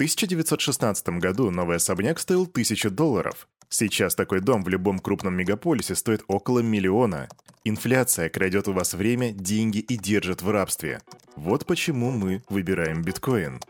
1916 0.00 1.20
году 1.20 1.50
новый 1.50 1.76
особняк 1.76 2.18
стоил 2.20 2.44
1000 2.44 2.88
долларов. 2.88 3.46
Сейчас 3.68 4.14
такой 4.14 4.40
дом 4.40 4.64
в 4.64 4.68
любом 4.70 4.98
крупном 4.98 5.34
мегаполисе 5.34 5.94
стоит 5.94 6.24
около 6.26 6.60
миллиона. 6.60 7.28
Инфляция 7.64 8.30
крадет 8.30 8.66
у 8.66 8.72
вас 8.72 8.94
время, 8.94 9.30
деньги 9.32 9.76
и 9.76 9.98
держит 9.98 10.40
в 10.40 10.50
рабстве. 10.50 11.02
Вот 11.36 11.66
почему 11.66 12.12
мы 12.12 12.42
выбираем 12.48 13.02
биткоин. 13.02 13.60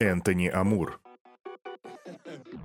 Энтони 0.00 0.48
Амур 0.48 0.98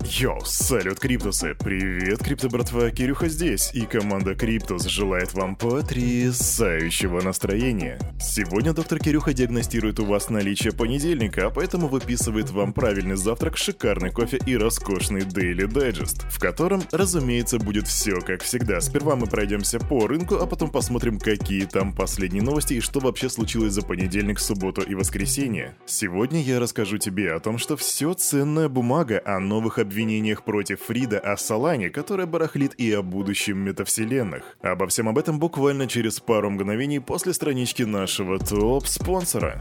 Йоу, 0.01 0.41
салют, 0.45 0.99
Криптусы! 0.99 1.55
Привет, 1.55 2.19
Крипто 2.19 2.49
братва, 2.49 2.91
Кирюха 2.91 3.29
здесь, 3.29 3.71
и 3.73 3.85
команда 3.85 4.35
Криптус 4.35 4.85
желает 4.85 5.33
вам 5.33 5.55
потрясающего 5.55 7.21
настроения. 7.21 7.99
Сегодня 8.19 8.73
доктор 8.73 8.99
Кирюха 8.99 9.33
диагностирует 9.33 9.99
у 9.99 10.05
вас 10.05 10.29
наличие 10.29 10.73
понедельника, 10.73 11.47
а 11.47 11.49
поэтому 11.49 11.87
выписывает 11.87 12.49
вам 12.51 12.73
правильный 12.73 13.15
завтрак, 13.15 13.55
шикарный 13.55 14.11
кофе 14.11 14.39
и 14.45 14.57
роскошный 14.57 15.21
Daily 15.21 15.67
Digest, 15.67 16.29
в 16.29 16.39
котором, 16.39 16.83
разумеется, 16.91 17.57
будет 17.57 17.87
все 17.87 18.19
как 18.19 18.43
всегда. 18.43 18.81
Сперва 18.81 19.15
мы 19.15 19.27
пройдемся 19.27 19.79
по 19.79 20.07
рынку, 20.07 20.35
а 20.35 20.45
потом 20.45 20.69
посмотрим, 20.69 21.17
какие 21.17 21.65
там 21.65 21.93
последние 21.93 22.43
новости 22.43 22.73
и 22.73 22.81
что 22.81 22.99
вообще 22.99 23.29
случилось 23.29 23.73
за 23.73 23.81
понедельник, 23.81 24.39
субботу 24.39 24.81
и 24.81 24.95
воскресенье. 24.95 25.75
Сегодня 25.85 26.41
я 26.41 26.59
расскажу 26.59 26.97
тебе 26.97 27.33
о 27.33 27.39
том, 27.39 27.57
что 27.57 27.77
все 27.77 28.13
ценная 28.13 28.67
бумага 28.67 29.21
о 29.23 29.39
новых 29.39 29.79
обвинениях 29.83 30.43
против 30.43 30.81
Фрида 30.81 31.19
о 31.19 31.37
Солане, 31.37 31.89
которая 31.89 32.25
барахлит 32.25 32.73
и 32.79 32.91
о 32.91 33.03
будущем 33.03 33.59
метавселенных. 33.59 34.57
Обо 34.61 34.87
всем 34.87 35.07
об 35.07 35.17
этом 35.17 35.39
буквально 35.39 35.87
через 35.87 36.19
пару 36.19 36.49
мгновений 36.49 36.99
после 36.99 37.33
странички 37.33 37.83
нашего 37.83 38.39
топ-спонсора. 38.39 39.59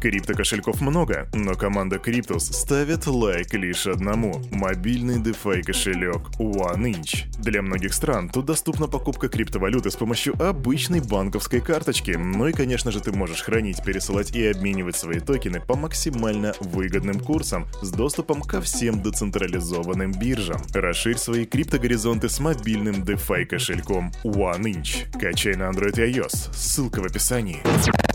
Крипто-кошельков 0.00 0.80
много, 0.80 1.28
но 1.34 1.54
команда 1.54 1.98
Криптус 1.98 2.44
ставит 2.44 3.06
лайк 3.06 3.52
лишь 3.54 3.86
одному– 3.86 4.40
мобильный 4.52 5.18
DeFi 5.18 5.62
кошелек 5.62 6.20
OneInch. 6.38 7.26
Для 7.38 7.62
многих 7.62 7.94
стран 7.94 8.28
тут 8.28 8.44
доступна 8.44 8.86
покупка 8.86 9.28
криптовалюты 9.28 9.90
с 9.90 9.96
помощью 9.96 10.40
обычной 10.40 11.00
банковской 11.00 11.60
карточки. 11.60 12.12
Ну 12.12 12.46
и, 12.46 12.52
конечно 12.52 12.92
же, 12.92 13.00
ты 13.00 13.10
можешь 13.10 13.42
хранить, 13.42 13.82
пересылать 13.82 14.36
и 14.36 14.46
обменивать 14.46 14.96
свои 14.96 15.18
токены 15.18 15.60
по 15.60 15.76
максимально 15.76 16.52
выгодным 16.60 17.18
курсам 17.18 17.66
с 17.82 17.90
доступом 17.90 18.42
ко 18.42 18.60
всем 18.60 19.02
децентрализованным 19.02 19.45
централизованным 19.46 20.12
биржам. 20.12 20.60
Расширь 20.72 21.16
свои 21.16 21.46
криптогоризонты 21.46 22.28
с 22.28 22.40
мобильным 22.40 23.02
DeFi 23.02 23.46
кошельком 23.46 24.12
OneInch. 24.24 25.18
Качай 25.18 25.54
на 25.54 25.70
Android 25.70 25.96
и 26.04 26.12
iOS. 26.12 26.52
Ссылка 26.52 27.00
в 27.00 27.06
описании. 27.06 27.62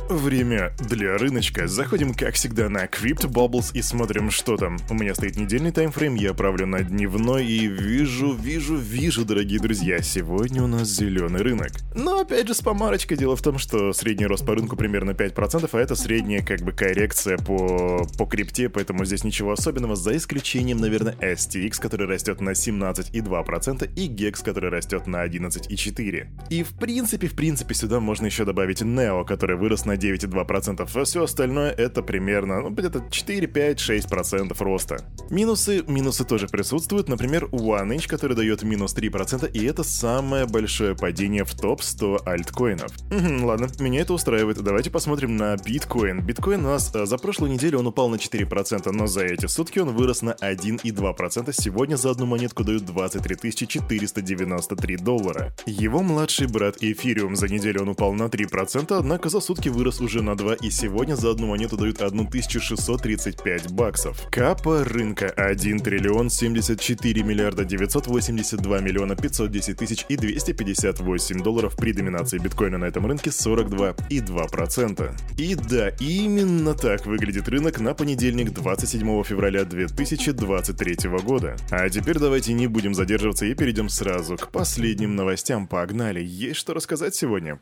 Время 0.10 0.74
для 0.80 1.18
рыночка. 1.18 1.68
Заходим, 1.68 2.14
как 2.14 2.34
всегда, 2.34 2.68
на 2.68 2.84
Crypto 2.86 3.30
Bubbles 3.30 3.72
и 3.74 3.82
смотрим, 3.82 4.30
что 4.30 4.58
там. 4.58 4.78
У 4.90 4.94
меня 4.94 5.16
стоит 5.16 5.38
недельный 5.38 5.72
таймфрейм, 5.72 6.16
я 6.16 6.34
правлю 6.34 6.68
на 6.68 6.84
дневной 6.84 7.46
и 7.46 7.68
вижу, 7.68 8.34
вижу, 8.34 8.76
вижу, 8.76 9.24
дорогие 9.24 9.62
друзья, 9.62 10.02
сегодня 10.02 10.64
у 10.64 10.68
нас 10.68 10.90
зеленый 10.90 11.42
рынок. 11.42 11.72
Но 11.96 12.20
опять 12.20 12.48
же 12.48 12.54
с 12.54 12.60
помарочкой. 12.60 13.16
Дело 13.16 13.38
в 13.38 13.42
том, 13.42 13.58
что 13.58 13.94
средний 13.94 14.26
рост 14.26 14.46
по 14.46 14.54
рынку 14.54 14.76
примерно 14.76 15.12
5%, 15.12 15.70
а 15.72 15.80
это 15.80 15.96
средняя 15.96 16.44
как 16.44 16.60
бы 16.62 16.74
коррекция 16.74 17.38
по, 17.38 18.06
по 18.18 18.26
крипте, 18.26 18.68
поэтому 18.68 19.06
здесь 19.06 19.24
ничего 19.24 19.54
особенного, 19.54 19.96
за 19.96 20.18
исключением, 20.18 20.80
наверное, 20.80 21.16
STX, 21.22 21.80
который 21.80 22.08
растет 22.08 22.42
на 22.42 22.52
17,2%, 22.52 23.90
и 23.96 24.10
GEX, 24.10 24.44
который 24.44 24.70
растет 24.70 25.08
на 25.08 25.26
11,4%. 25.26 26.28
И 26.50 26.64
в 26.64 26.74
принципе, 26.78 27.28
в 27.28 27.36
принципе, 27.36 27.74
сюда 27.74 28.00
можно 28.00 28.26
еще 28.26 28.46
добавить 28.46 28.82
NEO, 28.82 29.26
который 29.26 29.56
вырос 29.56 29.86
на 29.86 29.94
9,2%, 29.94 30.82
а 30.82 31.04
все 31.04 31.24
остальное 31.24 31.72
это 31.72 32.02
примерно, 32.02 32.62
ну, 32.62 32.70
где-то 32.70 33.04
4, 33.10 33.48
5, 33.48 33.80
6% 33.80 34.56
роста. 34.60 34.98
Минусы, 35.30 35.84
минусы 35.88 36.26
тоже 36.26 36.48
присутствуют, 36.48 37.08
например, 37.10 37.46
OneInch, 37.46 38.08
который 38.08 38.36
дает 38.36 38.64
минус 38.64 38.96
3%, 38.96 39.50
и 39.52 39.66
это 39.66 39.84
самое 39.84 40.46
большое 40.46 40.96
падение 40.96 41.44
в 41.44 41.54
топ-100 41.54 42.24
альткоинов. 42.26 42.92
Ладно, 43.12 43.68
меня 43.80 44.02
это 44.02 44.14
устраивает. 44.14 44.62
Давайте 44.62 44.90
посмотрим 44.90 45.38
на 45.38 45.56
биткоин. 45.58 46.22
Биткоин 46.22 46.66
у 46.66 46.70
нас 46.70 46.94
э, 46.94 47.06
за 47.06 47.18
прошлую 47.18 47.52
неделю 47.52 47.80
он 47.80 47.88
упал 47.88 48.10
на 48.10 48.16
4%, 48.16 48.92
но 48.92 49.08
за 49.08 49.22
эти 49.24 49.46
сутки 49.46 49.80
он 49.80 49.90
вырос 49.90 50.22
на 50.22 50.32
1,2%. 50.32 51.11
2%, 51.12 51.54
сегодня 51.54 51.96
за 51.96 52.12
одну 52.12 52.26
монетку 52.26 52.64
дают 52.64 52.86
23 52.86 53.52
493 53.68 54.98
доллара. 54.98 55.54
Его 55.66 56.02
младший 56.02 56.48
брат 56.48 56.78
Эфириум 56.82 57.36
за 57.36 57.48
неделю 57.48 57.82
он 57.82 57.90
упал 57.90 58.14
на 58.14 58.24
3%, 58.24 58.98
однако 58.98 59.30
за 59.30 59.40
сутки 59.40 59.70
вырос 59.70 60.02
уже 60.02 60.22
на 60.22 60.36
2 60.36 60.56
и 60.56 60.70
сегодня 60.70 61.16
за 61.16 61.32
одну 61.32 61.48
монету 61.48 61.78
дают 61.78 62.02
1635 62.02 63.72
баксов. 63.72 64.28
Капа 64.30 64.84
рынка 64.84 65.28
1 65.30 65.80
триллион 65.80 66.30
74 66.30 67.24
миллиарда 67.24 67.66
982 67.66 68.80
миллиона 68.80 69.16
510 69.16 69.78
тысяч 69.78 70.06
и 70.10 70.16
258 70.16 71.44
долларов 71.44 71.76
при 71.76 71.94
доминации 71.94 72.38
биткоина 72.38 72.78
на 72.78 72.86
этом 72.86 73.06
рынке 73.06 73.30
42,2%. 73.30 75.12
И 75.38 75.56
да, 75.56 75.90
именно 76.00 76.74
так 76.74 77.06
выглядит 77.06 77.48
рынок 77.50 77.80
на 77.80 77.94
понедельник 77.94 78.52
27 78.52 79.24
февраля 79.24 79.66
2023 79.66 81.01
года. 81.10 81.56
А 81.70 81.90
теперь 81.90 82.20
давайте 82.20 82.54
не 82.54 82.68
будем 82.68 82.94
задерживаться 82.94 83.46
и 83.46 83.54
перейдем 83.54 83.90
сразу 83.90 84.38
к 84.38 84.50
последним 84.52 85.16
новостям. 85.16 85.68
Погнали, 85.68 86.22
есть 86.24 86.60
что 86.60 86.74
рассказать 86.74 87.16
сегодня. 87.16 87.60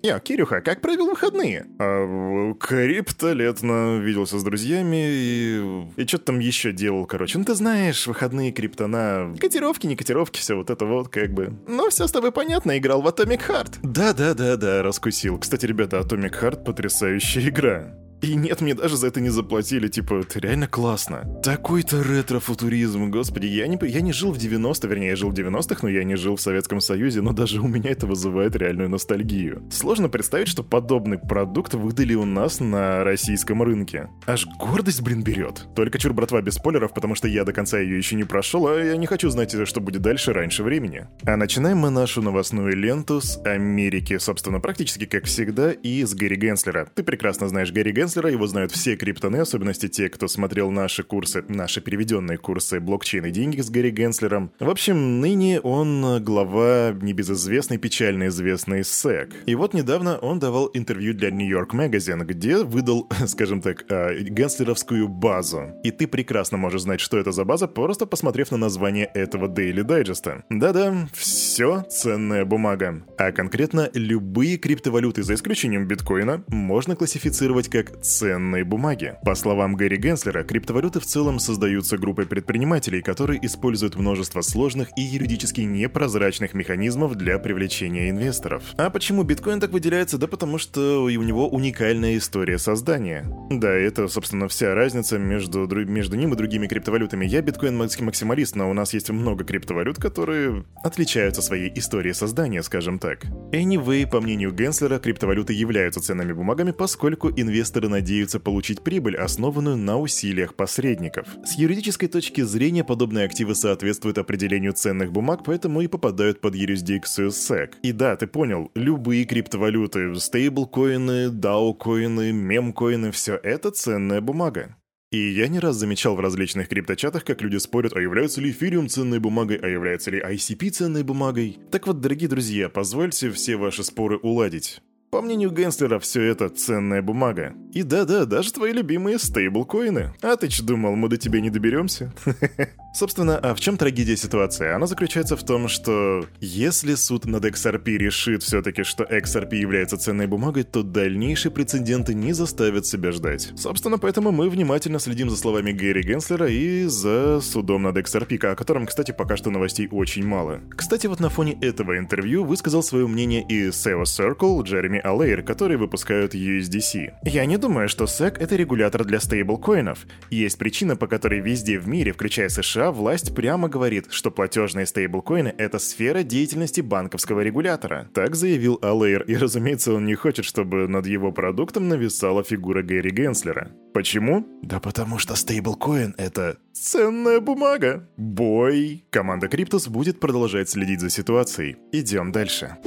Я, 0.00 0.20
Кирюха, 0.20 0.60
как 0.60 0.80
провел 0.80 1.06
выходные? 1.06 1.66
А, 1.80 2.54
криптолетно 2.54 3.98
виделся 3.98 4.38
с 4.38 4.44
друзьями 4.44 4.96
и... 4.96 5.86
И 5.96 6.06
что-то 6.06 6.26
там 6.26 6.38
еще 6.38 6.72
делал, 6.72 7.04
короче. 7.04 7.36
Ну, 7.36 7.44
ты 7.44 7.54
знаешь, 7.54 8.06
выходные 8.06 8.52
криптона... 8.52 9.34
Котировки, 9.40 9.88
не 9.88 9.96
котировки, 9.96 10.38
все 10.38 10.54
вот 10.54 10.70
это 10.70 10.84
вот, 10.84 11.08
как 11.08 11.32
бы. 11.32 11.52
Но 11.66 11.90
все 11.90 12.06
с 12.06 12.12
тобой 12.12 12.30
понятно, 12.30 12.78
играл 12.78 13.02
в 13.02 13.08
Atomic 13.08 13.40
Heart. 13.48 13.78
Да-да-да-да, 13.82 14.82
раскусил. 14.82 15.36
Кстати, 15.38 15.66
ребята, 15.66 15.98
Atomic 15.98 16.40
Heart 16.40 16.64
потрясающая 16.64 17.48
игра. 17.48 17.94
И 18.20 18.34
нет, 18.34 18.60
мне 18.60 18.74
даже 18.74 18.96
за 18.96 19.06
это 19.06 19.20
не 19.20 19.30
заплатили, 19.30 19.88
типа, 19.88 20.20
это 20.20 20.40
реально 20.40 20.66
классно. 20.66 21.40
Такой-то 21.42 22.02
ретро-футуризм, 22.02 23.10
господи, 23.10 23.46
я 23.46 23.66
не, 23.66 23.78
я 23.88 24.00
не 24.00 24.12
жил 24.12 24.32
в 24.32 24.38
90 24.38 24.88
вернее, 24.88 25.08
я 25.08 25.16
жил 25.16 25.30
в 25.30 25.34
90-х, 25.34 25.80
но 25.82 25.88
я 25.88 26.04
не 26.04 26.16
жил 26.16 26.36
в 26.36 26.40
Советском 26.40 26.80
Союзе, 26.80 27.20
но 27.20 27.32
даже 27.32 27.60
у 27.60 27.68
меня 27.68 27.90
это 27.90 28.06
вызывает 28.06 28.56
реальную 28.56 28.88
ностальгию. 28.88 29.62
Сложно 29.70 30.08
представить, 30.08 30.48
что 30.48 30.64
подобный 30.64 31.18
продукт 31.18 31.74
выдали 31.74 32.14
у 32.14 32.24
нас 32.24 32.60
на 32.60 33.04
российском 33.04 33.62
рынке. 33.62 34.08
Аж 34.26 34.46
гордость, 34.58 35.02
блин, 35.02 35.22
берет. 35.22 35.66
Только 35.76 35.98
чур, 35.98 36.12
братва, 36.12 36.42
без 36.42 36.54
спойлеров, 36.54 36.92
потому 36.94 37.14
что 37.14 37.28
я 37.28 37.44
до 37.44 37.52
конца 37.52 37.78
ее 37.78 37.96
еще 37.96 38.16
не 38.16 38.24
прошел, 38.24 38.66
а 38.66 38.82
я 38.82 38.96
не 38.96 39.06
хочу 39.06 39.30
знать, 39.30 39.54
что 39.66 39.80
будет 39.80 40.02
дальше 40.02 40.32
раньше 40.32 40.62
времени. 40.62 41.06
А 41.24 41.36
начинаем 41.36 41.78
мы 41.78 41.90
нашу 41.90 42.22
новостную 42.22 42.74
ленту 42.76 43.20
с 43.20 43.40
Америки, 43.44 44.18
собственно, 44.18 44.60
практически 44.60 45.04
как 45.04 45.24
всегда, 45.24 45.72
и 45.72 46.04
с 46.04 46.14
Гэри 46.14 46.36
Генслера. 46.36 46.88
Ты 46.94 47.02
прекрасно 47.02 47.48
знаешь 47.48 47.72
Гэри 47.72 47.92
Генслера, 47.92 48.07
Генслера, 48.08 48.30
его 48.30 48.46
знают 48.46 48.72
все 48.72 48.96
криптоны, 48.96 49.36
особенности 49.36 49.86
те, 49.86 50.08
кто 50.08 50.28
смотрел 50.28 50.70
наши 50.70 51.02
курсы, 51.02 51.44
наши 51.46 51.82
переведенные 51.82 52.38
курсы 52.38 52.80
блокчейн 52.80 53.26
и 53.26 53.30
деньги 53.30 53.60
с 53.60 53.68
Гарри 53.68 53.90
Генслером. 53.90 54.50
В 54.58 54.70
общем, 54.70 55.20
ныне 55.20 55.60
он 55.60 56.24
глава 56.24 56.96
небезызвестной, 56.98 57.76
печально 57.76 58.28
известной 58.28 58.80
SEC. 58.80 59.30
И 59.44 59.54
вот 59.54 59.74
недавно 59.74 60.16
он 60.16 60.38
давал 60.38 60.70
интервью 60.72 61.12
для 61.12 61.30
New 61.30 61.46
York 61.46 61.74
Magazine, 61.74 62.24
где 62.24 62.64
выдал, 62.64 63.06
скажем 63.26 63.60
так, 63.60 63.84
а, 63.90 64.14
генслеровскую 64.14 65.06
базу. 65.06 65.74
И 65.84 65.90
ты 65.90 66.06
прекрасно 66.06 66.56
можешь 66.56 66.80
знать, 66.80 67.00
что 67.00 67.18
это 67.18 67.30
за 67.30 67.44
база, 67.44 67.68
просто 67.68 68.06
посмотрев 68.06 68.50
на 68.52 68.56
название 68.56 69.04
этого 69.04 69.48
Daily 69.48 69.84
Digest. 69.84 70.44
Да-да, 70.48 71.08
все 71.12 71.84
ценная 71.90 72.46
бумага. 72.46 73.04
А 73.18 73.32
конкретно 73.32 73.90
любые 73.92 74.56
криптовалюты, 74.56 75.22
за 75.22 75.34
исключением 75.34 75.86
биткоина, 75.86 76.42
можно 76.48 76.96
классифицировать 76.96 77.68
как 77.68 77.97
ценные 78.02 78.64
бумаги. 78.64 79.16
По 79.24 79.34
словам 79.34 79.74
Гэри 79.74 79.96
Генслера, 79.96 80.44
криптовалюты 80.44 81.00
в 81.00 81.06
целом 81.06 81.38
создаются 81.38 81.98
группой 81.98 82.26
предпринимателей, 82.26 83.02
которые 83.02 83.44
используют 83.44 83.96
множество 83.96 84.40
сложных 84.40 84.88
и 84.96 85.02
юридически 85.02 85.62
непрозрачных 85.62 86.54
механизмов 86.54 87.14
для 87.16 87.38
привлечения 87.38 88.10
инвесторов. 88.10 88.62
А 88.76 88.90
почему 88.90 89.22
биткоин 89.22 89.60
так 89.60 89.70
выделяется? 89.70 90.18
Да 90.18 90.26
потому 90.26 90.58
что 90.58 91.04
у 91.04 91.08
него 91.08 91.48
уникальная 91.48 92.16
история 92.16 92.58
создания. 92.58 93.24
Да, 93.50 93.70
это, 93.70 94.08
собственно, 94.08 94.48
вся 94.48 94.74
разница 94.74 95.18
между, 95.18 95.66
между 95.66 96.16
ним 96.16 96.34
и 96.34 96.36
другими 96.36 96.66
криптовалютами. 96.66 97.26
Я 97.26 97.42
биткоин-магский 97.42 98.04
максималист, 98.04 98.56
но 98.56 98.70
у 98.70 98.72
нас 98.72 98.94
есть 98.94 99.10
много 99.10 99.44
криптовалют, 99.44 99.96
которые 99.98 100.64
отличаются 100.84 101.42
своей 101.42 101.72
историей 101.78 102.14
создания, 102.14 102.62
скажем 102.62 102.98
так. 102.98 103.24
Anyway, 103.52 104.08
по 104.08 104.20
мнению 104.20 104.52
Генслера, 104.52 104.98
криптовалюты 104.98 105.52
являются 105.52 106.00
ценными 106.00 106.32
бумагами, 106.32 106.70
поскольку 106.70 107.30
инвесторы 107.30 107.87
надеются 107.88 108.40
получить 108.40 108.82
прибыль, 108.82 109.16
основанную 109.16 109.76
на 109.76 109.98
усилиях 109.98 110.54
посредников. 110.54 111.26
С 111.44 111.58
юридической 111.58 112.08
точки 112.08 112.42
зрения 112.42 112.84
подобные 112.84 113.24
активы 113.24 113.54
соответствуют 113.54 114.18
определению 114.18 114.72
ценных 114.72 115.12
бумаг, 115.12 115.42
поэтому 115.44 115.80
и 115.80 115.86
попадают 115.86 116.40
под 116.40 116.54
юрисдикцию 116.54 117.28
SEC. 117.28 117.74
И 117.82 117.92
да, 117.92 118.16
ты 118.16 118.26
понял, 118.26 118.70
любые 118.74 119.24
криптовалюты, 119.24 120.14
стейблкоины, 120.14 121.28
DAO-коины, 121.28 122.32
мемкоины, 122.32 123.10
все 123.12 123.36
это 123.42 123.70
ценная 123.70 124.20
бумага. 124.20 124.76
И 125.10 125.18
я 125.18 125.48
не 125.48 125.58
раз 125.58 125.76
замечал 125.76 126.16
в 126.16 126.20
различных 126.20 126.68
крипточатах, 126.68 127.24
как 127.24 127.40
люди 127.40 127.56
спорят, 127.56 127.96
а 127.96 128.00
является 128.00 128.42
ли 128.42 128.50
эфириум 128.50 128.88
ценной 128.88 129.20
бумагой, 129.20 129.56
а 129.56 129.66
является 129.66 130.10
ли 130.10 130.20
ICP 130.20 130.68
ценной 130.70 131.02
бумагой. 131.02 131.58
Так 131.70 131.86
вот, 131.86 132.00
дорогие 132.00 132.28
друзья, 132.28 132.68
позвольте 132.68 133.30
все 133.30 133.56
ваши 133.56 133.84
споры 133.84 134.18
уладить. 134.18 134.82
По 135.10 135.22
мнению 135.22 135.50
Генслера, 135.50 135.98
все 135.98 136.22
это 136.24 136.50
ценная 136.50 137.00
бумага. 137.00 137.54
И 137.78 137.84
да-да, 137.84 138.24
даже 138.24 138.52
твои 138.52 138.72
любимые 138.72 139.20
стейблкоины. 139.20 140.12
А 140.20 140.34
ты 140.34 140.48
че 140.48 140.64
думал, 140.64 140.96
мы 140.96 141.08
до 141.08 141.16
тебя 141.16 141.40
не 141.40 141.48
доберемся? 141.48 142.12
Собственно, 142.92 143.38
а 143.38 143.54
в 143.54 143.60
чем 143.60 143.76
трагедия 143.76 144.16
ситуации? 144.16 144.72
Она 144.72 144.88
заключается 144.88 145.36
в 145.36 145.44
том, 145.44 145.68
что 145.68 146.24
если 146.40 146.96
суд 146.96 147.26
над 147.26 147.44
XRP 147.44 147.96
решит 147.96 148.42
все-таки, 148.42 148.82
что 148.82 149.04
XRP 149.04 149.54
является 149.54 149.96
ценной 149.96 150.26
бумагой, 150.26 150.64
то 150.64 150.82
дальнейшие 150.82 151.52
прецеденты 151.52 152.14
не 152.14 152.32
заставят 152.32 152.84
себя 152.86 153.12
ждать. 153.12 153.52
Собственно, 153.56 153.98
поэтому 153.98 154.32
мы 154.32 154.50
внимательно 154.50 154.98
следим 154.98 155.30
за 155.30 155.36
словами 155.36 155.70
Гэри 155.70 156.02
Генслера 156.02 156.48
и 156.48 156.86
за 156.86 157.40
судом 157.40 157.84
над 157.84 157.96
XRP, 157.98 158.44
о 158.44 158.56
котором, 158.56 158.86
кстати, 158.86 159.12
пока 159.12 159.36
что 159.36 159.50
новостей 159.50 159.86
очень 159.92 160.26
мало. 160.26 160.58
Кстати, 160.76 161.06
вот 161.06 161.20
на 161.20 161.28
фоне 161.28 161.56
этого 161.60 161.96
интервью 161.96 162.42
высказал 162.42 162.82
свое 162.82 163.06
мнение 163.06 163.46
и 163.48 163.68
SEO 163.68 164.02
Circle 164.02 164.64
Джереми 164.64 164.98
Алейр, 164.98 165.44
которые 165.44 165.78
выпускают 165.78 166.34
USDC. 166.34 167.12
Я 167.22 167.46
не 167.46 167.58
думаю, 167.58 167.67
что 167.88 168.04
SEC— 168.04 168.38
это 168.40 168.56
регулятор 168.56 169.04
для 169.04 169.20
стейблкоинов. 169.20 170.06
Есть 170.30 170.58
причина, 170.58 170.96
по 170.96 171.06
которой 171.06 171.40
везде 171.40 171.78
в 171.78 171.86
мире, 171.86 172.12
включая 172.12 172.48
США, 172.48 172.90
власть 172.92 173.34
прямо 173.34 173.68
говорит, 173.68 174.06
что 174.10 174.30
платежные 174.30 174.86
стейблкоины— 174.86 175.54
это 175.58 175.78
сфера 175.78 176.22
деятельности 176.22 176.80
банковского 176.80 177.40
регулятора. 177.40 178.08
Так 178.14 178.34
заявил 178.34 178.78
Алейр, 178.80 179.22
и 179.22 179.36
разумеется, 179.36 179.92
он 179.92 180.06
не 180.06 180.14
хочет, 180.14 180.44
чтобы 180.44 180.88
над 180.88 181.06
его 181.06 181.30
продуктом 181.30 181.88
нависала 181.88 182.42
фигура 182.42 182.82
Гэри 182.82 183.10
Генслера. 183.10 183.70
Почему? 183.92 184.46
Да 184.62 184.80
потому 184.80 185.18
что 185.18 185.34
стейблкоин— 185.34 186.14
это 186.18 186.56
ценная 186.72 187.40
бумага. 187.40 188.08
Бой! 188.16 189.04
Команда 189.10 189.48
Криптус 189.48 189.88
будет 189.88 190.20
продолжать 190.20 190.70
следить 190.70 191.00
за 191.00 191.10
ситуацией. 191.10 191.76
Идем 191.92 192.32
дальше. 192.32 192.78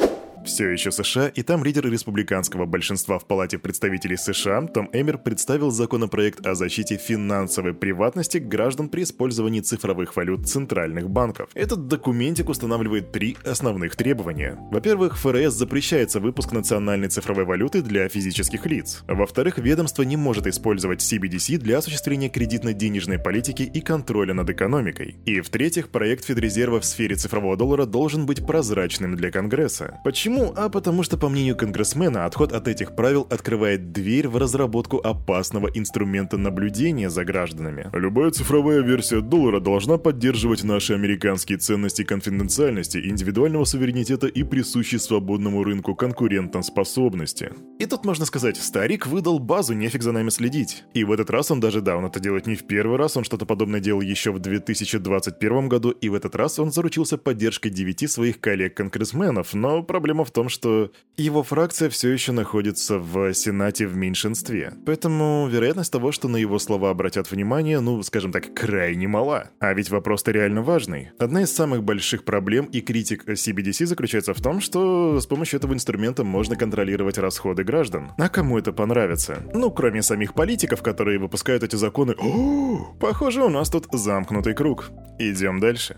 Все 0.45 0.69
еще 0.69 0.91
США, 0.91 1.27
и 1.27 1.43
там 1.43 1.63
лидер 1.63 1.89
республиканского 1.89 2.65
большинства 2.65 3.19
в 3.19 3.27
Палате 3.27 3.59
представителей 3.59 4.17
США 4.17 4.61
Том 4.63 4.89
Эмер 4.91 5.17
представил 5.19 5.71
законопроект 5.71 6.45
о 6.45 6.55
защите 6.55 6.97
финансовой 6.97 7.73
приватности 7.73 8.37
граждан 8.37 8.89
при 8.89 9.03
использовании 9.03 9.61
цифровых 9.61 10.15
валют 10.15 10.47
центральных 10.47 11.09
банков. 11.09 11.49
Этот 11.53 11.87
документик 11.87 12.49
устанавливает 12.49 13.11
три 13.11 13.37
основных 13.45 13.95
требования. 13.95 14.57
Во-первых, 14.71 15.17
ФРС 15.19 15.53
запрещается 15.53 16.19
выпуск 16.19 16.51
национальной 16.51 17.09
цифровой 17.09 17.45
валюты 17.45 17.81
для 17.81 18.09
физических 18.09 18.65
лиц. 18.65 19.03
Во-вторых, 19.07 19.57
ведомство 19.59 20.03
не 20.03 20.17
может 20.17 20.47
использовать 20.47 21.01
CBDC 21.01 21.57
для 21.57 21.77
осуществления 21.77 22.29
кредитно-денежной 22.29 23.19
политики 23.19 23.63
и 23.63 23.81
контроля 23.81 24.33
над 24.33 24.49
экономикой. 24.49 25.17
И 25.25 25.41
в-третьих, 25.41 25.89
проект 25.89 26.25
Федрезерва 26.25 26.79
в 26.79 26.85
сфере 26.85 27.15
цифрового 27.15 27.57
доллара 27.57 27.85
должен 27.85 28.25
быть 28.25 28.45
прозрачным 28.45 29.15
для 29.15 29.31
Конгресса. 29.31 29.99
Почему 30.03 30.30
Почему? 30.31 30.53
А 30.55 30.69
потому 30.69 31.03
что, 31.03 31.17
по 31.17 31.27
мнению 31.27 31.57
конгрессмена, 31.57 32.25
отход 32.25 32.53
от 32.53 32.69
этих 32.69 32.95
правил 32.95 33.27
открывает 33.29 33.91
дверь 33.91 34.29
в 34.29 34.37
разработку 34.37 34.97
опасного 34.97 35.67
инструмента 35.73 36.37
наблюдения 36.37 37.09
за 37.09 37.25
гражданами. 37.25 37.89
Любая 37.91 38.31
цифровая 38.31 38.79
версия 38.81 39.19
доллара 39.19 39.59
должна 39.59 39.97
поддерживать 39.97 40.63
наши 40.63 40.93
американские 40.93 41.57
ценности 41.57 42.03
конфиденциальности, 42.03 42.97
индивидуального 42.97 43.65
суверенитета 43.65 44.27
и 44.27 44.43
присущей 44.43 44.99
свободному 44.99 45.63
рынку 45.63 45.95
конкурентоспособности. 45.95 47.51
И 47.79 47.85
тут 47.85 48.05
можно 48.05 48.25
сказать, 48.25 48.55
старик 48.55 49.07
выдал 49.07 49.37
базу, 49.39 49.73
нефиг 49.73 50.01
за 50.01 50.13
нами 50.13 50.29
следить. 50.29 50.85
И 50.93 51.03
в 51.03 51.11
этот 51.11 51.29
раз 51.29 51.51
он 51.51 51.59
даже, 51.59 51.81
да, 51.81 51.97
он 51.97 52.05
это 52.05 52.21
делает 52.21 52.47
не 52.47 52.55
в 52.55 52.63
первый 52.63 52.97
раз, 52.97 53.17
он 53.17 53.25
что-то 53.25 53.45
подобное 53.45 53.81
делал 53.81 53.99
еще 53.99 54.31
в 54.31 54.39
2021 54.39 55.67
году, 55.67 55.91
и 55.91 56.07
в 56.07 56.13
этот 56.13 56.35
раз 56.37 56.57
он 56.57 56.71
заручился 56.71 57.17
поддержкой 57.17 57.69
девяти 57.69 58.07
своих 58.07 58.39
коллег-конгрессменов, 58.39 59.53
но 59.53 59.83
проблема 59.83 60.20
Проблема 60.21 60.25
в 60.25 60.31
том, 60.31 60.49
что 60.49 60.91
его 61.17 61.43
фракция 61.43 61.89
все 61.89 62.09
еще 62.09 62.31
находится 62.31 62.99
в 62.99 63.33
Сенате 63.33 63.87
в 63.87 63.95
меньшинстве. 63.95 64.73
Поэтому 64.85 65.47
вероятность 65.47 65.91
того, 65.91 66.11
что 66.11 66.27
на 66.27 66.37
его 66.37 66.59
слова 66.59 66.89
обратят 66.89 67.31
внимание, 67.31 67.79
ну, 67.79 68.01
скажем 68.03 68.31
так, 68.31 68.53
крайне 68.53 69.07
мала. 69.07 69.49
А 69.59 69.73
ведь 69.73 69.89
вопрос-то 69.89 70.31
реально 70.31 70.61
важный. 70.61 71.11
Одна 71.19 71.41
из 71.41 71.51
самых 71.51 71.83
больших 71.83 72.23
проблем 72.23 72.65
и 72.65 72.81
критик 72.81 73.27
CBDC 73.27 73.85
заключается 73.85 74.33
в 74.33 74.41
том, 74.41 74.61
что 74.61 75.19
с 75.19 75.25
помощью 75.25 75.59
этого 75.59 75.73
инструмента 75.73 76.23
можно 76.23 76.55
контролировать 76.55 77.17
расходы 77.17 77.63
граждан. 77.63 78.11
А 78.17 78.29
кому 78.29 78.57
это 78.57 78.73
понравится? 78.73 79.43
Ну, 79.53 79.71
кроме 79.71 80.01
самих 80.01 80.33
политиков, 80.33 80.81
которые 80.81 81.19
выпускают 81.19 81.63
эти 81.63 81.75
законы. 81.77 82.15
О, 82.19 82.95
похоже, 82.99 83.43
у 83.43 83.49
нас 83.49 83.69
тут 83.69 83.87
замкнутый 83.91 84.53
круг. 84.53 84.91
Идем 85.19 85.59
дальше. 85.59 85.97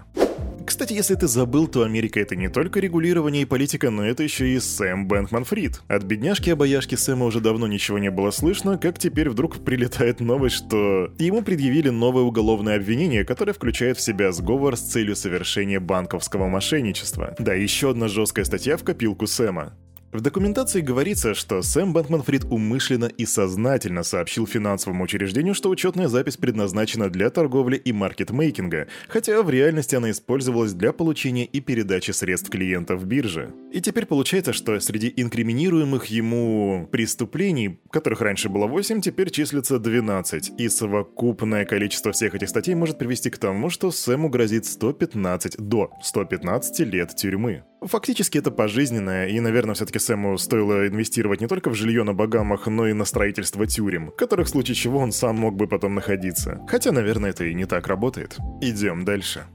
Кстати, 0.74 0.94
если 0.94 1.14
ты 1.14 1.28
забыл, 1.28 1.68
то 1.68 1.84
Америка 1.84 2.20
это 2.20 2.36
не 2.36 2.50
только 2.50 2.80
регулирование 2.80 3.44
и 3.44 3.46
политика, 3.46 3.92
но 3.92 4.04
это 4.04 4.24
еще 4.24 4.56
и 4.56 4.60
Сэм 4.60 5.08
Бэнкман 5.08 5.44
Фрид. 5.44 5.82
От 5.88 6.02
бедняжки-обаяшки 6.02 6.96
Сэма 6.96 7.28
уже 7.28 7.42
давно 7.42 7.68
ничего 7.68 8.00
не 8.00 8.10
было 8.10 8.32
слышно, 8.32 8.80
как 8.80 8.98
теперь 8.98 9.30
вдруг 9.30 9.64
прилетает 9.64 10.20
новость, 10.20 10.56
что 10.56 11.14
ему 11.20 11.44
предъявили 11.44 11.90
новое 11.90 12.24
уголовное 12.24 12.76
обвинение, 12.76 13.24
которое 13.24 13.54
включает 13.54 14.00
в 14.00 14.02
себя 14.02 14.32
сговор 14.32 14.76
с 14.76 14.82
целью 14.82 15.16
совершения 15.16 15.80
банковского 15.80 16.48
мошенничества. 16.48 17.36
Да, 17.38 17.54
еще 17.54 17.92
одна 17.92 18.08
жесткая 18.08 18.44
статья 18.44 18.76
в 18.76 18.84
копилку 18.84 19.28
Сэма. 19.28 19.74
В 20.14 20.22
документации 20.22 20.82
говорится, 20.82 21.34
что 21.34 21.64
Сэм 21.64 21.92
Бэнкман-Фрид 21.92 22.46
умышленно 22.52 23.06
и 23.06 23.26
сознательно 23.26 24.04
сообщил 24.04 24.46
финансовому 24.46 25.06
учреждению, 25.06 25.56
что 25.56 25.72
учетная 25.72 26.08
запись 26.08 26.38
предназначена 26.38 27.10
для 27.10 27.32
торговли 27.32 27.78
и 27.78 27.92
маркетмейкинга, 27.92 28.88
хотя 29.08 29.42
в 29.42 29.50
реальности 29.50 29.96
она 29.96 30.12
использовалась 30.12 30.74
для 30.74 30.94
получения 30.94 31.46
и 31.46 31.60
передачи 31.62 32.12
средств 32.12 32.52
клиентов 32.52 33.04
биржи. 33.06 33.56
И 33.72 33.82
теперь 33.82 34.06
получается, 34.06 34.54
что 34.54 34.80
среди 34.80 35.12
инкриминируемых 35.18 36.06
ему 36.06 36.88
преступлений, 36.92 37.80
которых 37.90 38.22
раньше 38.22 38.50
было 38.50 38.68
8, 38.68 39.02
теперь 39.02 39.32
числится 39.32 39.80
12, 39.80 40.52
и 40.60 40.70
совокупное 40.70 41.66
количество 41.66 42.12
всех 42.12 42.36
этих 42.36 42.50
статей 42.50 42.76
может 42.76 43.00
привести 43.00 43.32
к 43.32 43.40
тому, 43.40 43.72
что 43.72 43.90
Сэму 43.90 44.30
грозит 44.30 44.68
115 44.68 45.58
до 45.58 45.90
115 46.04 46.80
лет 46.82 47.16
тюрьмы. 47.16 47.64
Фактически 47.86 48.38
это 48.38 48.52
пожизненное, 48.52 49.28
и, 49.28 49.40
наверное, 49.40 49.76
все-таки 49.76 50.00
Сэму 50.00 50.38
стоило 50.38 50.88
инвестировать 50.88 51.42
не 51.42 51.48
только 51.48 51.70
в 51.70 51.76
жилье 51.76 52.04
на 52.04 52.14
Багамах, 52.14 52.68
но 52.68 52.88
и 52.88 52.94
на 52.94 53.06
строительство 53.06 53.66
тюрем, 53.66 54.12
в 54.12 54.16
которых 54.16 54.48
в 54.48 54.50
случае 54.50 54.76
чего 54.76 55.00
он 55.00 55.12
сам 55.12 55.38
мог 55.38 55.56
бы 55.56 55.68
потом 55.68 55.96
находиться. 55.96 56.62
Хотя, 56.68 56.92
наверное, 56.92 57.32
это 57.32 57.46
и 57.46 57.54
не 57.54 57.66
так 57.66 57.88
работает. 57.88 58.38
Идем 58.62 59.06
дальше. 59.06 59.46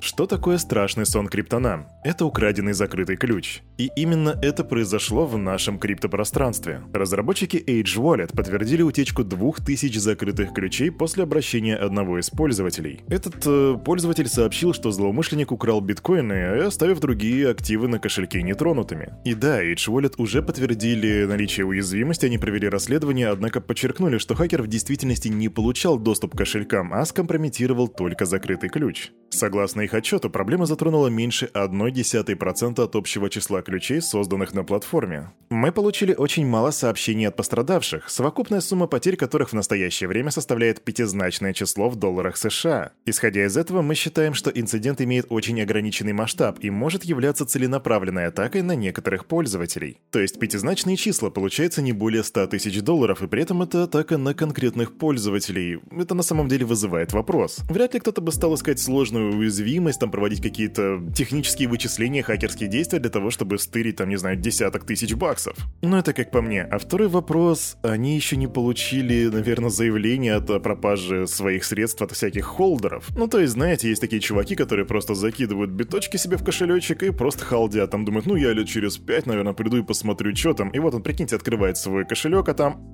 Что 0.00 0.26
такое 0.26 0.58
страшный 0.58 1.06
сон 1.06 1.26
криптона? 1.26 1.88
Это 2.04 2.24
украденный 2.24 2.72
закрытый 2.72 3.16
ключ. 3.16 3.62
И 3.78 3.90
именно 3.96 4.38
это 4.42 4.62
произошло 4.62 5.26
в 5.26 5.36
нашем 5.36 5.78
криптопространстве. 5.78 6.82
Разработчики 6.92 7.56
Age 7.56 7.96
Wallet 7.96 8.36
подтвердили 8.36 8.82
утечку 8.82 9.24
2000 9.24 9.98
закрытых 9.98 10.52
ключей 10.52 10.92
после 10.92 11.24
обращения 11.24 11.74
одного 11.74 12.20
из 12.20 12.30
пользователей. 12.30 13.00
Этот 13.08 13.44
э, 13.44 13.76
пользователь 13.84 14.28
сообщил, 14.28 14.72
что 14.72 14.92
злоумышленник 14.92 15.50
украл 15.50 15.80
биткоины, 15.80 16.62
оставив 16.64 17.00
другие 17.00 17.50
активы 17.50 17.88
на 17.88 17.98
кошельке 17.98 18.42
нетронутыми. 18.42 19.14
И 19.24 19.34
да, 19.34 19.64
Age 19.64 19.88
Wallet 19.88 20.14
уже 20.18 20.42
подтвердили 20.42 21.24
наличие 21.24 21.66
уязвимости, 21.66 22.26
они 22.26 22.38
провели 22.38 22.68
расследование, 22.68 23.28
однако 23.28 23.60
подчеркнули, 23.60 24.18
что 24.18 24.36
хакер 24.36 24.62
в 24.62 24.68
действительности 24.68 25.26
не 25.26 25.48
получал 25.48 25.98
доступ 25.98 26.34
к 26.34 26.38
кошелькам, 26.38 26.94
а 26.94 27.04
скомпрометировал 27.04 27.88
только 27.88 28.26
закрытый 28.26 28.68
ключ. 28.68 29.10
Согласно 29.30 29.87
их 29.88 29.94
отчету, 29.94 30.30
проблема 30.30 30.66
затронула 30.66 31.08
меньше 31.08 31.50
0,1% 31.54 32.82
от 32.82 32.94
общего 32.94 33.30
числа 33.30 33.62
ключей, 33.62 34.00
созданных 34.00 34.54
на 34.54 34.62
платформе. 34.64 35.30
Мы 35.50 35.72
получили 35.72 36.14
очень 36.14 36.46
мало 36.46 36.70
сообщений 36.70 37.26
от 37.26 37.36
пострадавших, 37.36 38.08
совокупная 38.10 38.60
сумма 38.60 38.86
потерь 38.86 39.16
которых 39.16 39.50
в 39.50 39.54
настоящее 39.54 40.08
время 40.08 40.30
составляет 40.30 40.82
пятизначное 40.82 41.54
число 41.54 41.88
в 41.88 41.96
долларах 41.96 42.36
США. 42.36 42.92
Исходя 43.06 43.46
из 43.46 43.56
этого, 43.56 43.82
мы 43.82 43.94
считаем, 43.94 44.34
что 44.34 44.50
инцидент 44.50 45.00
имеет 45.00 45.26
очень 45.30 45.60
ограниченный 45.60 46.12
масштаб 46.12 46.58
и 46.60 46.70
может 46.70 47.04
являться 47.04 47.46
целенаправленной 47.46 48.26
атакой 48.26 48.62
на 48.62 48.76
некоторых 48.76 49.26
пользователей. 49.26 49.98
То 50.10 50.20
есть 50.20 50.38
пятизначные 50.38 50.96
числа 50.96 51.30
получается 51.30 51.80
не 51.80 51.92
более 51.92 52.22
100 52.22 52.48
тысяч 52.48 52.82
долларов, 52.82 53.22
и 53.22 53.26
при 53.26 53.42
этом 53.42 53.62
это 53.62 53.84
атака 53.84 54.18
на 54.18 54.34
конкретных 54.34 54.98
пользователей. 54.98 55.80
Это 55.90 56.14
на 56.14 56.22
самом 56.22 56.48
деле 56.48 56.66
вызывает 56.66 57.12
вопрос. 57.14 57.60
Вряд 57.70 57.94
ли 57.94 58.00
кто-то 58.00 58.20
бы 58.20 58.32
стал 58.32 58.54
искать 58.54 58.80
сложную 58.80 59.34
уязвимость 59.34 59.77
уязвимость, 59.78 60.00
там 60.00 60.10
проводить 60.10 60.42
какие-то 60.42 61.00
технические 61.14 61.68
вычисления, 61.68 62.22
хакерские 62.22 62.68
действия 62.68 62.98
для 62.98 63.10
того, 63.10 63.30
чтобы 63.30 63.58
стырить, 63.58 63.96
там, 63.96 64.08
не 64.08 64.16
знаю, 64.16 64.36
десяток 64.36 64.84
тысяч 64.84 65.14
баксов. 65.14 65.56
Но 65.82 65.98
это 65.98 66.12
как 66.12 66.30
по 66.30 66.42
мне. 66.42 66.62
А 66.62 66.78
второй 66.78 67.08
вопрос, 67.08 67.76
они 67.82 68.16
еще 68.16 68.36
не 68.36 68.46
получили, 68.46 69.28
наверное, 69.28 69.70
заявление 69.70 70.34
от 70.34 70.62
пропаже 70.62 71.26
своих 71.26 71.64
средств 71.64 72.02
от 72.02 72.12
всяких 72.12 72.44
холдеров. 72.44 73.08
Ну, 73.16 73.28
то 73.28 73.40
есть, 73.40 73.52
знаете, 73.52 73.88
есть 73.88 74.00
такие 74.00 74.20
чуваки, 74.20 74.54
которые 74.54 74.86
просто 74.86 75.14
закидывают 75.14 75.70
биточки 75.70 76.16
себе 76.16 76.36
в 76.36 76.44
кошелечек 76.44 77.02
и 77.02 77.10
просто 77.10 77.44
халдят. 77.44 77.90
Там 77.90 78.04
думают, 78.04 78.26
ну, 78.26 78.36
я 78.36 78.52
лет 78.52 78.68
через 78.68 78.98
пять, 78.98 79.26
наверное, 79.26 79.52
приду 79.52 79.78
и 79.78 79.82
посмотрю, 79.82 80.34
что 80.34 80.54
там. 80.54 80.70
И 80.70 80.78
вот 80.78 80.94
он, 80.94 81.02
прикиньте, 81.02 81.36
открывает 81.36 81.76
свой 81.76 82.04
кошелек, 82.04 82.48
а 82.48 82.54
там... 82.54 82.92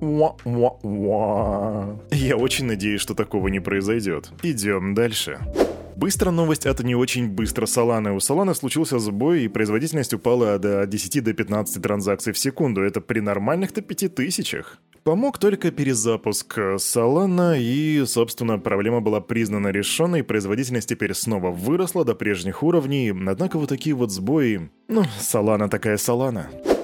Я 2.11 2.37
очень 2.37 2.65
надеюсь, 2.65 3.01
что 3.01 3.13
такого 3.13 3.47
не 3.47 3.59
произойдет. 3.59 4.31
Идем 4.43 4.93
дальше. 4.93 5.39
Быстро 5.95 6.31
новость 6.31 6.65
от 6.65 6.81
не 6.81 6.93
очень 6.93 7.29
быстро 7.29 7.65
Solana. 7.65 8.13
У 8.13 8.17
Solana 8.17 8.53
случился 8.53 8.99
сбой, 8.99 9.43
и 9.43 9.47
производительность 9.47 10.13
упала 10.13 10.59
до 10.59 10.85
10 10.85 11.23
до 11.23 11.33
15 11.33 11.81
транзакций 11.81 12.33
в 12.33 12.37
секунду. 12.37 12.81
Это 12.81 12.99
при 12.99 13.21
нормальных-то 13.21 13.81
5000. 13.81 14.55
Помог 15.03 15.37
только 15.37 15.71
перезапуск 15.71 16.57
Solana, 16.57 17.57
и, 17.57 18.03
собственно, 18.05 18.59
проблема 18.59 18.99
была 18.99 19.21
признана 19.21 19.69
решенной, 19.69 20.23
производительность 20.23 20.89
теперь 20.89 21.13
снова 21.13 21.51
выросла 21.51 22.03
до 22.03 22.13
прежних 22.13 22.63
уровней, 22.63 23.11
однако 23.11 23.57
вот 23.57 23.69
такие 23.69 23.95
вот 23.95 24.11
сбои... 24.11 24.69
Ну, 24.87 25.03
Solana 25.21 25.69
такая 25.69 25.97
Solana. 25.97 26.74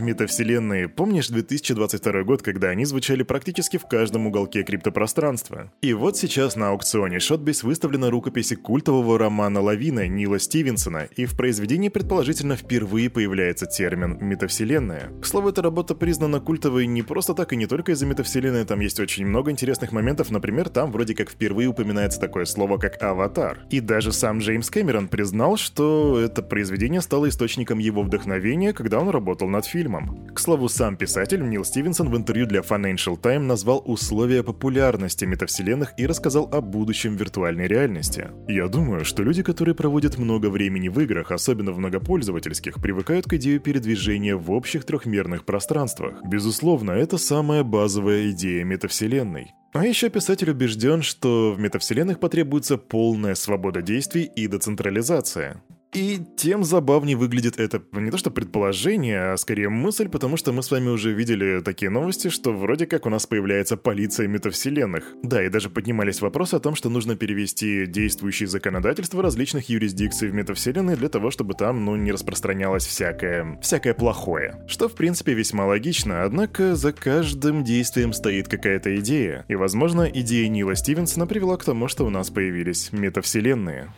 Метавселенные. 0.00 0.88
Помнишь 0.88 1.28
2022 1.28 2.22
год, 2.24 2.42
когда 2.42 2.68
они 2.68 2.84
звучали 2.84 3.22
практически 3.22 3.76
в 3.76 3.86
каждом 3.86 4.26
уголке 4.26 4.62
криптопространства? 4.62 5.72
И 5.82 5.92
вот 5.94 6.16
сейчас 6.16 6.56
на 6.56 6.70
аукционе 6.70 7.18
Shotbase 7.18 7.64
выставлена 7.64 8.10
рукопись 8.10 8.54
культового 8.62 9.18
романа 9.18 9.60
«Лавина» 9.60 10.06
Нила 10.06 10.38
Стивенсона, 10.38 11.08
и 11.16 11.24
в 11.24 11.36
произведении 11.36 11.88
предположительно 11.88 12.56
впервые 12.56 13.10
появляется 13.10 13.66
термин 13.66 14.18
«метавселенная». 14.20 15.10
К 15.20 15.26
слову, 15.26 15.48
эта 15.48 15.62
работа 15.62 15.94
признана 15.94 16.40
культовой 16.40 16.86
не 16.86 17.02
просто 17.02 17.34
так 17.34 17.52
и 17.52 17.56
не 17.56 17.66
только 17.66 17.92
из-за 17.92 18.06
метавселенной, 18.06 18.64
там 18.64 18.80
есть 18.80 19.00
очень 19.00 19.26
много 19.26 19.50
интересных 19.50 19.92
моментов, 19.92 20.30
например, 20.30 20.68
там 20.68 20.92
вроде 20.92 21.14
как 21.14 21.30
впервые 21.30 21.68
упоминается 21.68 22.20
такое 22.20 22.44
слово, 22.44 22.78
как 22.78 23.02
«аватар». 23.02 23.66
И 23.70 23.80
даже 23.80 24.12
сам 24.12 24.38
Джеймс 24.38 24.70
Кэмерон 24.70 25.08
признал, 25.08 25.56
что 25.56 26.18
это 26.18 26.42
произведение 26.42 27.00
стало 27.00 27.28
источником 27.28 27.78
его 27.78 28.02
вдохновения, 28.02 28.72
когда 28.72 29.00
он 29.00 29.08
работал 29.08 29.48
над 29.48 29.64
фильмом. 29.64 29.85
К 30.34 30.38
слову, 30.38 30.68
сам 30.68 30.96
писатель 30.96 31.42
Нил 31.48 31.64
Стивенсон 31.64 32.10
в 32.10 32.16
интервью 32.16 32.46
для 32.46 32.60
Financial 32.60 33.16
Times 33.16 33.46
назвал 33.46 33.82
условия 33.84 34.42
популярности 34.42 35.24
метавселенных 35.24 35.94
и 35.96 36.06
рассказал 36.06 36.48
о 36.52 36.60
будущем 36.60 37.16
виртуальной 37.16 37.66
реальности. 37.66 38.30
«Я 38.48 38.68
думаю, 38.68 39.04
что 39.04 39.22
люди, 39.22 39.42
которые 39.42 39.74
проводят 39.74 40.18
много 40.18 40.50
времени 40.50 40.88
в 40.88 41.00
играх, 41.00 41.30
особенно 41.30 41.72
в 41.72 41.78
многопользовательских, 41.78 42.74
привыкают 42.82 43.26
к 43.26 43.34
идее 43.34 43.58
передвижения 43.58 44.36
в 44.36 44.50
общих 44.50 44.84
трехмерных 44.84 45.44
пространствах. 45.44 46.22
Безусловно, 46.24 46.90
это 46.90 47.18
самая 47.18 47.62
базовая 47.62 48.30
идея 48.30 48.64
метавселенной. 48.64 49.52
А 49.72 49.84
еще 49.84 50.08
писатель 50.08 50.50
убежден, 50.50 51.02
что 51.02 51.52
в 51.52 51.60
метавселенных 51.60 52.18
потребуется 52.18 52.78
полная 52.78 53.34
свобода 53.34 53.82
действий 53.82 54.24
и 54.24 54.46
децентрализация. 54.46 55.62
И 55.92 56.20
тем 56.36 56.64
забавнее 56.64 57.16
выглядит 57.16 57.58
это 57.58 57.82
не 57.92 58.10
то 58.10 58.18
что 58.18 58.30
предположение, 58.30 59.32
а 59.32 59.36
скорее 59.36 59.68
мысль, 59.68 60.08
потому 60.08 60.36
что 60.36 60.52
мы 60.52 60.62
с 60.62 60.70
вами 60.70 60.88
уже 60.88 61.12
видели 61.12 61.60
такие 61.62 61.90
новости, 61.90 62.28
что 62.28 62.52
вроде 62.52 62.86
как 62.86 63.06
у 63.06 63.10
нас 63.10 63.26
появляется 63.26 63.76
полиция 63.76 64.28
метавселенных. 64.28 65.14
Да, 65.22 65.42
и 65.42 65.48
даже 65.48 65.70
поднимались 65.70 66.20
вопросы 66.20 66.56
о 66.56 66.60
том, 66.60 66.74
что 66.74 66.90
нужно 66.90 67.16
перевести 67.16 67.86
действующие 67.86 68.46
законодательства 68.46 69.22
различных 69.22 69.68
юрисдикций 69.68 70.28
в 70.28 70.34
метавселенные 70.34 70.96
для 70.96 71.08
того, 71.08 71.30
чтобы 71.30 71.54
там, 71.54 71.84
ну, 71.84 71.96
не 71.96 72.12
распространялось 72.12 72.86
всякое, 72.86 73.58
всякое 73.62 73.94
плохое. 73.94 74.64
Что, 74.68 74.88
в 74.88 74.94
принципе, 74.94 75.32
весьма 75.32 75.66
логично, 75.66 76.24
однако 76.24 76.74
за 76.74 76.92
каждым 76.92 77.64
действием 77.64 78.12
стоит 78.12 78.48
какая-то 78.48 78.96
идея. 78.96 79.44
И, 79.48 79.54
возможно, 79.54 80.02
идея 80.02 80.48
Нила 80.48 80.74
Стивенсона 80.74 81.26
привела 81.26 81.56
к 81.56 81.64
тому, 81.64 81.88
что 81.88 82.04
у 82.04 82.10
нас 82.10 82.30
появились 82.30 82.92
метавселенные. 82.92 83.92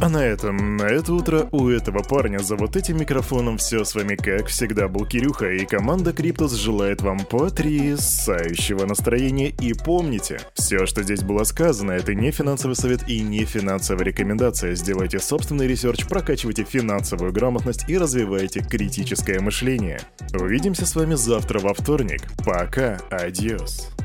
А 0.00 0.08
на 0.08 0.24
этом, 0.24 0.76
на 0.76 0.84
это 0.84 1.12
утро 1.12 1.48
у 1.50 1.68
этого 1.68 2.02
парня 2.02 2.38
за 2.38 2.54
вот 2.54 2.76
этим 2.76 2.98
микрофоном 2.98 3.58
все 3.58 3.84
с 3.84 3.94
вами 3.96 4.14
как 4.14 4.46
всегда 4.46 4.86
был 4.86 5.04
Кирюха 5.04 5.50
и 5.50 5.66
команда 5.66 6.12
Криптус 6.12 6.52
желает 6.52 7.02
вам 7.02 7.18
потрясающего 7.24 8.86
настроения 8.86 9.48
и 9.48 9.72
помните, 9.74 10.40
все, 10.54 10.86
что 10.86 11.02
здесь 11.02 11.22
было 11.22 11.42
сказано, 11.42 11.92
это 11.92 12.14
не 12.14 12.30
финансовый 12.30 12.74
совет 12.74 13.08
и 13.08 13.20
не 13.20 13.44
финансовая 13.44 14.04
рекомендация. 14.04 14.76
Сделайте 14.76 15.18
собственный 15.18 15.66
research, 15.66 16.06
прокачивайте 16.06 16.62
финансовую 16.62 17.32
грамотность 17.32 17.88
и 17.88 17.98
развивайте 17.98 18.60
критическое 18.60 19.40
мышление. 19.40 20.00
Увидимся 20.32 20.86
с 20.86 20.94
вами 20.94 21.14
завтра 21.14 21.58
во 21.58 21.74
вторник. 21.74 22.22
Пока, 22.44 22.98
адиос. 23.10 23.97